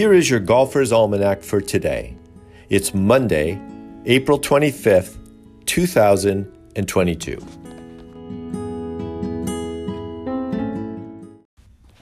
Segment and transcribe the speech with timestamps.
[0.00, 2.16] Here is your Golfer's Almanac for today.
[2.70, 3.60] It's Monday,
[4.06, 5.18] April 25th,
[5.66, 7.36] 2022.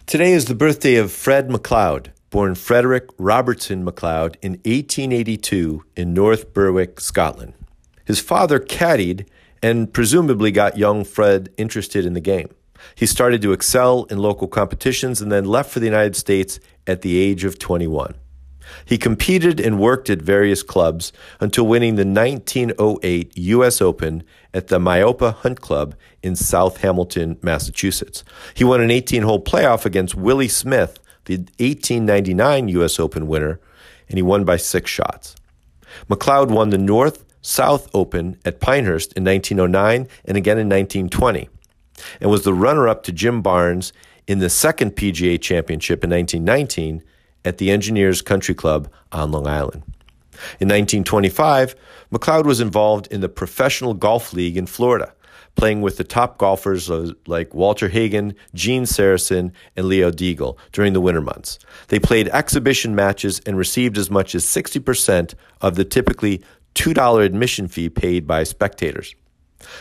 [0.07, 6.55] Today is the birthday of Fred McLeod, born Frederick Robertson McLeod in 1882 in North
[6.55, 7.55] Berwick, Scotland.
[8.05, 9.27] His father caddied
[9.61, 12.51] and presumably got young Fred interested in the game.
[12.95, 17.03] He started to excel in local competitions and then left for the United States at
[17.03, 18.15] the age of 21.
[18.85, 23.81] He competed and worked at various clubs until winning the 1908 U.S.
[23.81, 24.23] Open
[24.53, 28.25] at the Myopia Hunt Club in South Hamilton, Massachusetts.
[28.55, 32.99] He won an 18 hole playoff against Willie Smith, the 1899 U.S.
[33.01, 33.61] Open winner,
[34.09, 35.35] and he won by six shots.
[36.09, 41.49] McLeod won the North South Open at Pinehurst in 1909 and again in 1920,
[42.21, 43.93] and was the runner up to Jim Barnes
[44.27, 47.03] in the second PGA Championship in 1919
[47.45, 49.83] at the Engineers Country Club on Long Island.
[50.61, 51.75] In 1925,
[52.13, 55.13] McLeod was involved in the Professional Golf League in Florida,
[55.57, 56.89] playing with the top golfers
[57.27, 61.59] like Walter Hagen, Gene Sarazen, and Leo Diegel during the winter months.
[61.89, 66.43] They played exhibition matches and received as much as 60% of the typically
[66.75, 69.17] $2 admission fee paid by spectators.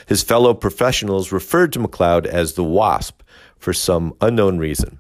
[0.06, 3.22] His fellow professionals referred to McLeod as the Wasp
[3.58, 5.00] for some unknown reason.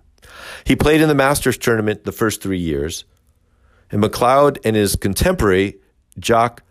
[0.66, 3.05] He played in the Masters tournament the first three years,
[3.92, 5.78] and McLeod and his contemporary,
[6.20, 6.64] Jock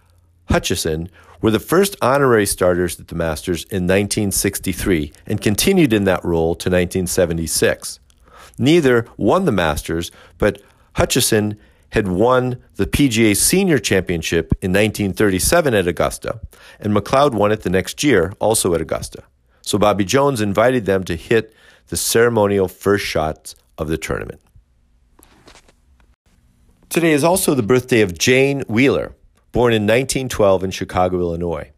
[0.49, 1.09] Hutchison,
[1.41, 6.55] were the first honorary starters at the Masters in 1963 and continued in that role
[6.55, 8.01] to 1976.
[8.59, 10.63] Neither won the Masters, but
[10.95, 11.59] Hutchison
[11.91, 16.41] had won the PGA Senior Championship in 1937 at Augusta,
[16.81, 19.23] and McLeod won it the next year, also at Augusta.
[19.63, 21.55] So Bobby Jones invited them to hit
[21.89, 24.41] the ceremonial first shots of the tournament.
[26.89, 29.15] Today is also the birthday of Jane Weiller,
[29.53, 31.73] born in 1912 in Chicago, Illinois.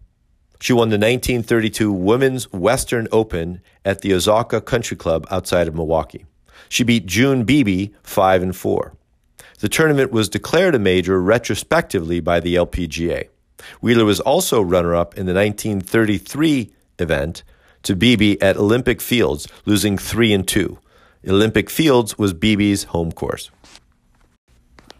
[0.60, 6.26] She won the 1932 Women's Western Open at the Ozaukee Country Club outside of Milwaukee.
[6.68, 8.92] She beat June Beebe 5 and 4.
[9.58, 13.28] The tournament was declared a major retrospectively by the LPGA.
[13.82, 16.70] Weiller was also runner up in the 1933
[17.00, 17.42] event
[17.82, 20.78] to Beebe at Olympic Fields, losing 3 and 2.
[21.26, 23.50] Olympic Fields was Beebe's home course.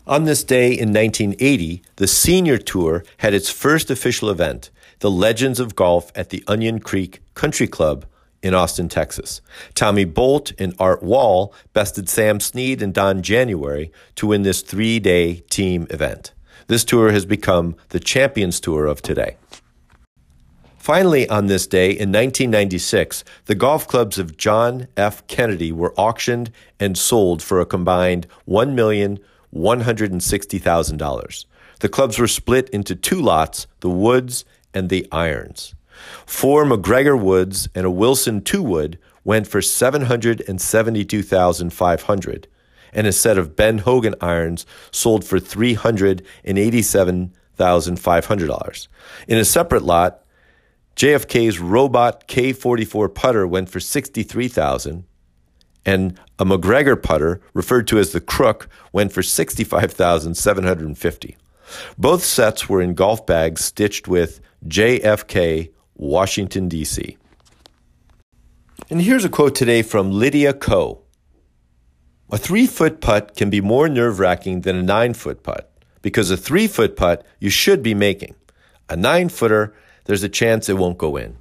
[0.06, 5.60] On this day in 1980, the Senior Tour had its first official event, the Legends
[5.60, 8.06] of Golf at the Onion Creek Country Club
[8.42, 9.40] in Austin, Texas.
[9.74, 14.98] Tommy Bolt and Art Wall bested Sam Snead and Don January to win this three
[14.98, 16.32] day team event.
[16.68, 19.36] This tour has become the Champions Tour of today.
[20.76, 25.26] Finally, on this day in 1996, the golf clubs of John F.
[25.26, 26.50] Kennedy were auctioned
[26.80, 31.44] and sold for a combined $1,160,000.
[31.80, 35.74] The clubs were split into two lots, the Woods and the Irons.
[36.26, 40.42] Four MacGregor Woods and a Wilson Two Wood went for seven hundred
[42.92, 48.26] and a set of Ben Hogan irons sold for three hundred and eighty-seven thousand five
[48.26, 48.88] hundred dollars.
[49.26, 50.24] In a separate lot,
[50.96, 55.04] JFK's Robot K44 putter went for sixty-three thousand,
[55.84, 60.86] and a MacGregor putter, referred to as the Crook, went for sixty-five thousand seven hundred
[60.86, 61.36] and fifty.
[61.98, 67.18] Both sets were in golf bags stitched with JFK Washington, D.C.
[68.88, 71.02] And here's a quote today from Lydia Ko.
[72.30, 75.70] A three foot putt can be more nerve wracking than a nine foot putt
[76.00, 78.34] because a three foot putt you should be making.
[78.88, 81.36] A nine footer, there's a chance it won't go in.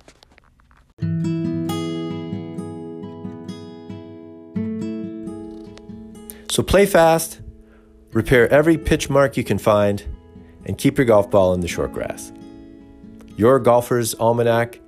[6.49, 7.41] So play fast,
[8.11, 10.03] repair every pitch mark you can find,
[10.65, 12.31] and keep your golf ball in the short grass.
[13.37, 14.79] Your Golfer's Almanac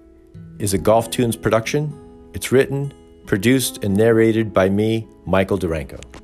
[0.58, 1.94] is a GolfToons production.
[2.34, 2.91] It's written,
[3.28, 6.19] produced, and narrated by me, Michael Duranko.